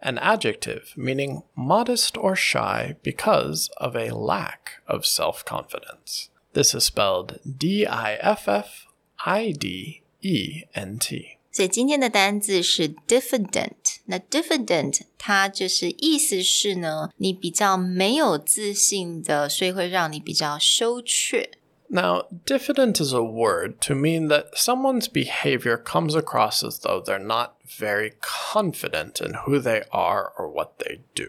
[0.00, 6.28] an adjective meaning modest or shy because of a lack of self confidence.
[6.54, 8.86] This is spelled D I F F
[9.24, 11.38] I D E N T.
[11.50, 13.98] 所以今天的单字是 diffident。
[14.06, 21.50] 那 diffident 它就是意思是呢，你比较没有自信的，所以会让你比较羞怯。
[21.88, 27.18] Now, diffident is a word to mean that someone's behavior comes across as though they're
[27.18, 28.14] not very
[28.46, 31.26] confident in who they are or what they do.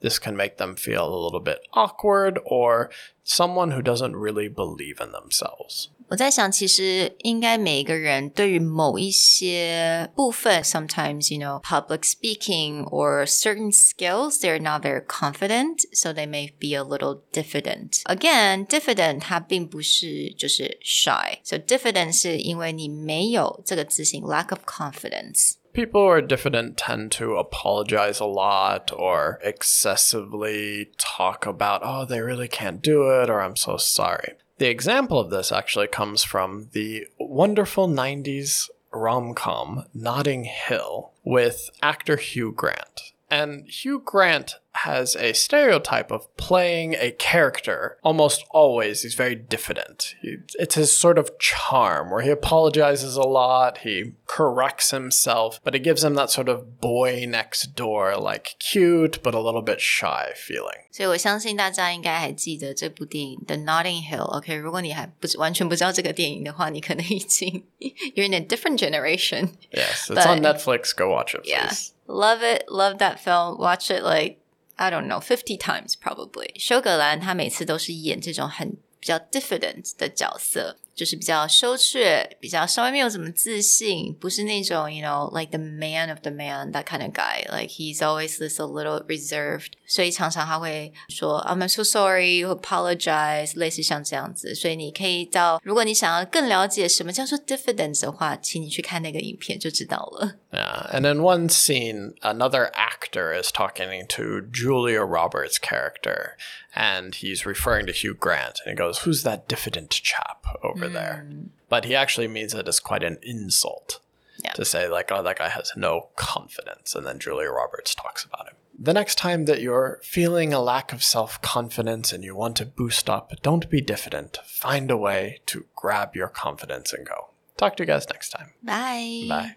[0.00, 2.90] This can make them feel a little bit awkward or
[3.22, 5.90] someone who doesn't really believe in themselves.
[6.08, 16.52] 我在想，其实应该每一个人对于某一些部分，sometimes you know public speaking or certain skills, they're not very confident, so they may
[16.58, 18.02] be a little diffident.
[18.04, 25.54] Again, diffident 它并不是就是 shy, so diffident 是因为你没有这个自信，lack of confidence.
[25.77, 32.19] People who are diffident tend to apologize a lot or excessively talk about, oh, they
[32.19, 34.33] really can't do it, or I'm so sorry.
[34.57, 41.69] The example of this actually comes from the wonderful 90s rom com Notting Hill with
[41.83, 43.13] actor Hugh Grant.
[43.30, 49.02] And Hugh Grant has a stereotype of playing a character almost always.
[49.02, 50.14] He's very diffident.
[50.20, 55.74] He, it's his sort of charm where he apologizes a lot, he corrects himself, but
[55.74, 59.80] it gives him that sort of boy next door, like cute but a little bit
[59.80, 60.84] shy feeling.
[60.90, 67.64] 所以我相信大家应该还记得这部电影《The Notting Hill》。OK，如果你还不完全不知道这个电影的话，你可能已经
[68.14, 69.52] you're in a different generation.
[69.72, 70.94] Yes, it's But- on Netflix.
[70.94, 71.48] Go watch it, please.
[71.48, 71.72] Yeah,
[72.06, 73.58] love it, love that film.
[73.58, 74.38] Watch it like
[74.76, 76.58] I don't know fifty times probably.
[76.58, 87.12] 休格兰他每次都是演这种很比较 diffident 的角色， 就是比较羞怯，比较稍微没有怎么自信，不是那种 you know like the man of the man that kind of
[87.12, 87.44] guy.
[87.50, 89.72] Like he's always this a little reserved.
[89.86, 94.54] 所以常常他会说 I'm so sorry, apologize，类似像这样子。
[94.54, 100.36] 所以你可以到，如果你想要更了解什么叫做 diffidence 的话，请你去看那个影片就知道了。
[100.52, 106.36] Yeah, and in one scene, another actor is talking to Julia Roberts' character,
[106.74, 111.25] and he's referring to Hugh Grant, and he goes, Who's that diffident chap over There?
[111.27, 111.49] Mm.
[111.69, 113.99] But he actually means it as quite an insult
[114.43, 114.53] Yeah.
[114.53, 116.95] to say, like, oh, that guy has no confidence.
[116.95, 118.55] And then Julia Roberts talks about him.
[118.79, 122.65] The next time that you're feeling a lack of self confidence and you want to
[122.65, 124.37] boost up, don't be diffident.
[124.45, 127.29] Find a way to grab your confidence and go.
[127.57, 128.51] Talk to you guys next time.
[128.61, 129.25] Bye.
[129.27, 129.45] Bye.